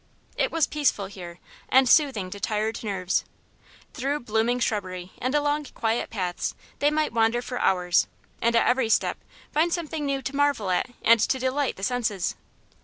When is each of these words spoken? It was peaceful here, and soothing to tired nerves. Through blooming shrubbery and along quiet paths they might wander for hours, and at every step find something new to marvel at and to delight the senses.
It 0.35 0.51
was 0.51 0.65
peaceful 0.65 1.05
here, 1.05 1.37
and 1.69 1.87
soothing 1.87 2.31
to 2.31 2.39
tired 2.39 2.83
nerves. 2.83 3.23
Through 3.93 4.21
blooming 4.21 4.57
shrubbery 4.59 5.11
and 5.19 5.35
along 5.35 5.65
quiet 5.75 6.09
paths 6.09 6.55
they 6.79 6.89
might 6.89 7.13
wander 7.13 7.39
for 7.39 7.59
hours, 7.59 8.07
and 8.41 8.55
at 8.55 8.67
every 8.67 8.89
step 8.89 9.19
find 9.51 9.71
something 9.71 10.03
new 10.03 10.23
to 10.23 10.35
marvel 10.35 10.71
at 10.71 10.89
and 11.03 11.19
to 11.19 11.37
delight 11.37 11.75
the 11.75 11.83
senses. 11.83 12.33